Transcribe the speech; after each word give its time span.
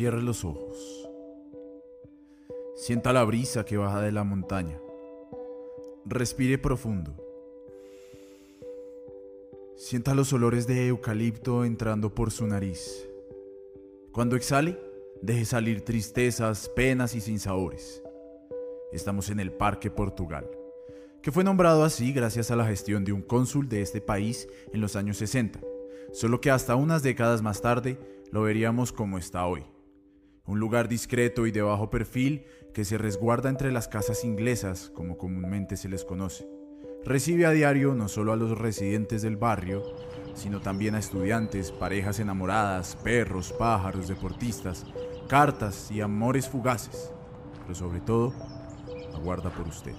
Cierre 0.00 0.22
los 0.22 0.46
ojos. 0.46 1.10
Sienta 2.74 3.12
la 3.12 3.22
brisa 3.22 3.66
que 3.66 3.76
baja 3.76 4.00
de 4.00 4.10
la 4.10 4.24
montaña. 4.24 4.80
Respire 6.06 6.56
profundo. 6.56 7.14
Sienta 9.76 10.14
los 10.14 10.32
olores 10.32 10.66
de 10.66 10.86
eucalipto 10.86 11.66
entrando 11.66 12.14
por 12.14 12.30
su 12.30 12.46
nariz. 12.46 13.06
Cuando 14.10 14.36
exhale, 14.36 14.80
deje 15.20 15.44
salir 15.44 15.82
tristezas, 15.82 16.70
penas 16.70 17.14
y 17.14 17.20
sinsabores. 17.20 18.02
Estamos 18.92 19.28
en 19.28 19.38
el 19.38 19.52
Parque 19.52 19.90
Portugal, 19.90 20.48
que 21.20 21.30
fue 21.30 21.44
nombrado 21.44 21.84
así 21.84 22.14
gracias 22.14 22.50
a 22.50 22.56
la 22.56 22.64
gestión 22.64 23.04
de 23.04 23.12
un 23.12 23.20
cónsul 23.20 23.68
de 23.68 23.82
este 23.82 24.00
país 24.00 24.48
en 24.72 24.80
los 24.80 24.96
años 24.96 25.18
60, 25.18 25.60
solo 26.14 26.40
que 26.40 26.50
hasta 26.50 26.74
unas 26.74 27.02
décadas 27.02 27.42
más 27.42 27.60
tarde 27.60 27.98
lo 28.32 28.40
veríamos 28.40 28.92
como 28.92 29.18
está 29.18 29.44
hoy. 29.44 29.62
Un 30.46 30.58
lugar 30.58 30.88
discreto 30.88 31.46
y 31.46 31.52
de 31.52 31.62
bajo 31.62 31.90
perfil 31.90 32.44
que 32.74 32.84
se 32.84 32.98
resguarda 32.98 33.48
entre 33.50 33.72
las 33.72 33.88
casas 33.88 34.24
inglesas, 34.24 34.90
como 34.94 35.16
comúnmente 35.16 35.76
se 35.76 35.88
les 35.88 36.04
conoce. 36.04 36.48
Recibe 37.04 37.46
a 37.46 37.50
diario 37.50 37.94
no 37.94 38.08
solo 38.08 38.32
a 38.32 38.36
los 38.36 38.58
residentes 38.58 39.22
del 39.22 39.36
barrio, 39.36 39.82
sino 40.34 40.60
también 40.60 40.94
a 40.94 40.98
estudiantes, 40.98 41.72
parejas 41.72 42.20
enamoradas, 42.20 42.96
perros, 42.96 43.52
pájaros, 43.52 44.08
deportistas, 44.08 44.84
cartas 45.28 45.90
y 45.90 46.00
amores 46.00 46.48
fugaces, 46.48 47.12
pero 47.62 47.74
sobre 47.74 48.00
todo, 48.00 48.34
aguarda 49.14 49.50
por 49.50 49.66
usted. 49.66 49.94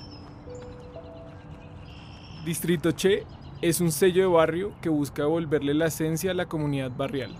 Distrito 2.45 2.91
Che 2.91 3.25
es 3.61 3.81
un 3.81 3.91
sello 3.91 4.23
de 4.23 4.27
barrio 4.27 4.73
que 4.81 4.89
busca 4.89 5.23
devolverle 5.23 5.73
la 5.73 5.87
esencia 5.87 6.31
a 6.31 6.33
la 6.33 6.47
comunidad 6.47 6.91
barrial. 6.91 7.35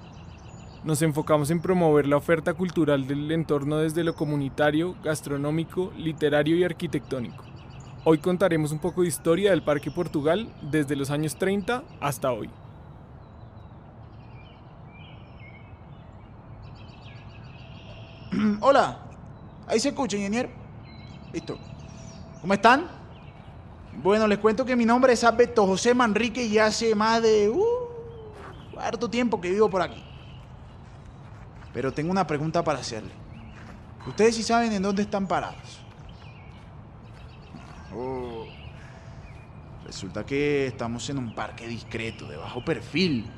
Nos 0.84 1.04
enfocamos 1.04 1.52
en 1.52 1.62
promover 1.62 2.08
la 2.08 2.18
oferta 2.18 2.56
cultural 2.56 3.06
del 3.06 3.32
entorno 3.32 3.78
desde 3.78 4.04
lo 4.04 4.16
comunitario, 4.16 4.96
gastronómico, 5.04 5.94
literario 5.96 6.58
y 6.58 6.64
arquitectónico. 6.64 7.44
Hoy 8.04 8.18
contaremos 8.18 8.72
un 8.72 8.80
poco 8.80 9.04
de 9.04 9.08
historia 9.08 9.52
del 9.52 9.62
Parque 9.62 9.92
Portugal 9.92 10.52
desde 10.72 10.96
los 10.96 11.12
años 11.12 11.36
30 11.36 11.84
hasta 12.00 12.32
hoy. 12.32 12.50
Hola, 18.60 18.98
ahí 19.68 19.80
se 19.80 19.90
escucha, 19.90 20.18
ingeniero. 20.18 20.50
Listo. 21.32 21.60
¿Cómo 22.42 22.56
están? 22.56 22.88
Bueno, 24.02 24.28
les 24.28 24.40
cuento 24.40 24.66
que 24.66 24.76
mi 24.76 24.86
nombre 24.86 25.14
es 25.14 25.24
Alberto 25.24 25.68
José 25.68 25.94
Manrique 25.94 26.44
y 26.44 26.58
hace 26.58 26.96
más 26.96 27.22
de 27.22 27.50
uh, 27.50 29.08
tiempo 29.12 29.40
que 29.40 29.52
vivo 29.52 29.70
por 29.70 29.84
aquí. 29.84 30.04
Pero 31.72 31.94
tengo 31.94 32.12
una 32.12 32.28
pregunta 32.28 32.64
para 32.64 32.80
hacerle. 32.80 33.16
Ustedes 34.06 34.36
sí 34.36 34.44
saben 34.44 34.74
en 34.74 34.82
dónde 34.84 35.04
están 35.04 35.28
parados. 35.28 35.86
Oh, 37.90 38.54
resulta 39.84 40.26
que 40.26 40.68
estamos 40.68 41.10
en 41.10 41.18
un 41.18 41.34
parque 41.34 41.68
discreto, 41.68 42.28
de 42.28 42.38
bajo 42.38 42.64
perfil. 42.64 43.38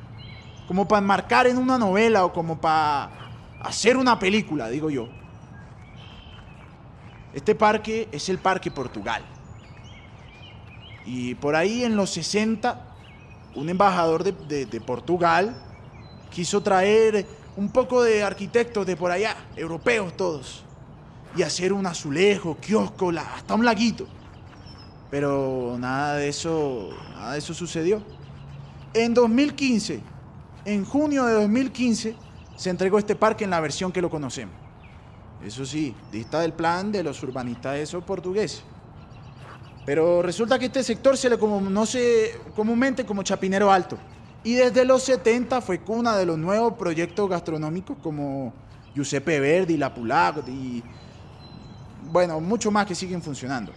Como 0.66 0.88
para 0.88 1.00
enmarcar 1.02 1.48
en 1.48 1.58
una 1.58 1.78
novela 1.78 2.26
o 2.26 2.34
como 2.34 2.59
para 2.61 3.11
hacer 3.59 3.98
una 3.98 4.20
película, 4.20 4.70
digo 4.70 4.89
yo. 4.89 5.09
Este 7.34 7.54
parque 7.56 8.09
es 8.14 8.30
el 8.30 8.39
Parque 8.39 8.72
Portugal. 8.72 9.28
Y 11.04 11.36
por 11.36 11.56
ahí 11.56 11.84
en 11.84 11.95
los 11.95 12.11
60, 12.11 12.95
un 13.54 13.70
embajador 13.70 14.23
de, 14.23 14.31
de- 14.31 14.66
de 14.66 14.81
Portugal 14.81 15.67
quiso 16.30 16.64
traer 16.64 17.42
un 17.55 17.69
poco 17.69 18.03
de 18.03 18.23
arquitectos 18.23 18.85
de 18.85 18.95
por 18.95 19.11
allá, 19.11 19.35
europeos 19.55 20.15
todos, 20.17 20.64
y 21.36 21.43
hacer 21.43 21.73
un 21.73 21.86
azulejo, 21.86 22.58
kiosco, 22.59 23.11
hasta 23.11 23.53
un 23.53 23.65
laguito. 23.65 24.08
Pero 25.09 25.75
nada 25.80 26.15
de 26.15 26.30
eso, 26.30 26.89
nada 27.15 27.33
de 27.33 27.39
eso 27.39 27.53
sucedió. 27.53 28.02
En 28.93 29.13
2015, 29.13 30.02
en 30.65 30.86
junio 30.86 31.25
de 31.25 31.33
2015, 31.33 32.15
se 32.55 32.69
entregó 32.69 32.99
este 32.99 33.15
parque 33.15 33.43
en 33.43 33.49
la 33.49 33.59
versión 33.59 33.92
que 33.92 34.02
lo 34.02 34.09
conocemos. 34.09 34.55
Eso 35.43 35.65
sí, 35.65 35.93
dista 36.11 36.39
del 36.39 36.53
plan 36.53 36.92
de 36.92 37.03
los 37.03 37.21
urbanistas 37.21 37.77
esos 37.77 38.03
portugueses. 38.03 38.63
Pero 39.86 40.21
resulta 40.21 40.58
que 40.58 40.67
este 40.67 40.83
sector 40.83 41.17
se 41.17 41.30
le 41.30 41.37
conoce 41.37 42.39
comúnmente 42.55 43.05
como 43.05 43.23
Chapinero 43.23 43.71
Alto. 43.71 43.97
Y 44.43 44.55
desde 44.55 44.83
los 44.83 45.04
70 45.04 45.61
fue 45.61 45.80
cuna 45.80 46.17
de 46.17 46.26
los 46.26 46.37
nuevos 46.37 46.73
proyectos 46.73 47.30
gastronómicos 47.30 47.98
como 48.04 48.54
Giuseppe 48.93 49.39
Verdi, 49.39 49.77
La 49.77 49.93
Pulac 49.93 50.48
y 50.48 50.83
bueno, 52.11 52.39
mucho 52.42 52.70
más 52.70 52.86
que 52.86 52.95
siguen 52.95 53.21
funcionando. 53.21 53.71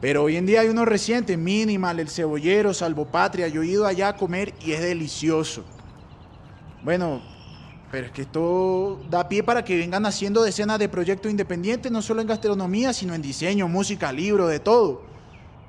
Pero 0.00 0.24
hoy 0.24 0.36
en 0.36 0.46
día 0.46 0.62
hay 0.62 0.68
unos 0.68 0.86
recientes, 0.86 1.38
Minimal, 1.38 2.00
El 2.00 2.08
Cebollero, 2.08 2.74
Salvo 2.74 3.06
Patria. 3.06 3.46
Yo 3.46 3.62
he 3.62 3.66
ido 3.66 3.86
allá 3.86 4.08
a 4.08 4.16
comer 4.16 4.52
y 4.60 4.72
es 4.72 4.80
delicioso. 4.80 5.64
Bueno, 6.82 7.22
pero 7.92 8.06
es 8.06 8.12
que 8.12 8.22
esto 8.22 9.00
da 9.08 9.28
pie 9.28 9.44
para 9.44 9.64
que 9.64 9.76
vengan 9.76 10.04
haciendo 10.04 10.42
decenas 10.42 10.80
de 10.80 10.88
proyectos 10.88 11.30
independientes, 11.30 11.92
no 11.92 12.02
solo 12.02 12.20
en 12.20 12.26
gastronomía, 12.26 12.92
sino 12.92 13.14
en 13.14 13.22
diseño, 13.22 13.68
música, 13.68 14.10
libro, 14.10 14.48
de 14.48 14.58
todo. 14.58 15.02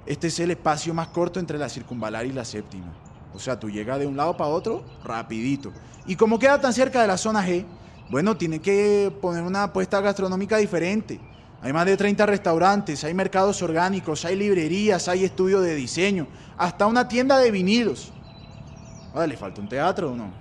Este 0.08 0.28
es 0.28 0.40
el 0.40 0.50
espacio 0.50 0.96
más 0.96 1.10
corto 1.10 1.40
entre 1.40 1.60
la 1.60 1.70
circunvalar 1.70 2.26
y 2.26 2.32
la 2.32 2.44
séptima. 2.44 2.92
O 3.34 3.40
sea, 3.40 3.60
tú 3.60 3.70
llegas 3.70 4.00
de 4.00 4.06
un 4.06 4.16
lado 4.16 4.38
para 4.38 4.50
otro 4.50 4.84
rapidito. 5.04 5.72
Y 6.06 6.16
como 6.16 6.38
queda 6.38 6.60
tan 6.60 6.74
cerca 6.74 7.02
de 7.02 7.08
la 7.08 7.18
zona 7.18 7.46
G, 7.46 7.66
bueno, 8.10 8.38
tiene 8.38 8.62
que 8.62 9.12
poner 9.22 9.44
una 9.44 9.64
apuesta 9.64 10.02
gastronómica 10.02 10.58
diferente. 10.58 11.20
Hay 11.62 11.72
más 11.72 11.86
de 11.86 11.96
30 11.96 12.26
restaurantes, 12.26 13.04
hay 13.06 13.14
mercados 13.14 13.62
orgánicos, 13.62 14.26
hay 14.26 14.36
librerías, 14.36 15.08
hay 15.08 15.24
estudio 15.24 15.62
de 15.62 15.74
diseño, 15.76 16.28
hasta 16.58 16.86
una 16.86 17.08
tienda 17.08 17.38
de 17.38 17.52
vinilos. 17.52 18.12
Ahora, 19.14 19.28
¿le 19.28 19.38
falta 19.38 19.62
un 19.62 19.70
teatro 19.70 20.12
o 20.12 20.16
no? 20.16 20.34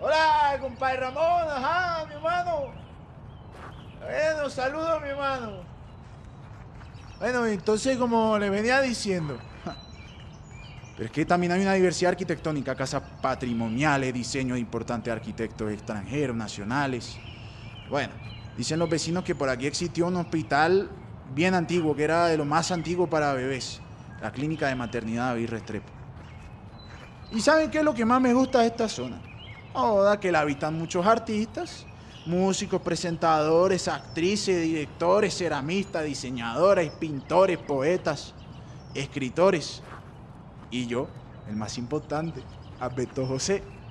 Hola, 0.00 0.58
compadre 0.60 0.96
Ramón, 0.98 1.48
ajá, 1.48 2.04
mi 2.06 2.14
hermano. 2.14 2.72
Bueno, 4.00 4.50
saludos, 4.50 5.00
mi 5.00 5.08
hermano. 5.08 5.62
Bueno, 7.20 7.46
entonces, 7.46 7.96
como 7.96 8.36
les 8.38 8.50
venía 8.50 8.80
diciendo, 8.80 9.38
pero 10.96 11.06
es 11.06 11.12
que 11.12 11.26
también 11.26 11.52
hay 11.52 11.62
una 11.62 11.74
diversidad 11.74 12.10
arquitectónica, 12.10 12.74
casas 12.74 13.02
patrimoniales, 13.20 14.14
diseño 14.14 14.54
de 14.54 14.60
importantes 14.60 15.12
arquitectos 15.12 15.72
extranjeros, 15.72 16.36
nacionales. 16.36 17.16
Bueno, 17.90 18.12
dicen 18.56 18.78
los 18.78 18.88
vecinos 18.88 19.24
que 19.24 19.34
por 19.34 19.48
aquí 19.48 19.66
existió 19.66 20.06
un 20.06 20.16
hospital 20.16 20.90
bien 21.34 21.54
antiguo, 21.54 21.96
que 21.96 22.04
era 22.04 22.26
de 22.26 22.36
lo 22.36 22.44
más 22.44 22.70
antiguo 22.70 23.08
para 23.08 23.32
bebés, 23.32 23.80
la 24.22 24.30
clínica 24.30 24.68
de 24.68 24.76
maternidad 24.76 25.30
David 25.30 25.50
Restrepo. 25.50 25.92
¿Y 27.32 27.40
saben 27.40 27.70
qué 27.70 27.78
es 27.78 27.84
lo 27.84 27.94
que 27.94 28.04
más 28.04 28.20
me 28.20 28.32
gusta 28.32 28.60
de 28.60 28.68
esta 28.68 28.88
zona? 28.88 29.20
Ahora 29.74 30.20
que 30.20 30.30
la 30.30 30.40
habitan 30.40 30.78
muchos 30.78 31.04
artistas, 31.04 31.84
músicos, 32.26 32.80
presentadores, 32.80 33.88
actrices, 33.88 34.62
directores, 34.62 35.36
ceramistas, 35.36 36.04
diseñadores, 36.04 36.90
pintores, 36.92 37.58
poetas, 37.58 38.34
escritores. 38.94 39.82
Y 40.74 40.88
yo, 40.88 41.08
el 41.46 41.54
más 41.54 41.78
importante, 41.78 42.42
Alberto 42.80 43.24
José, 43.28 43.83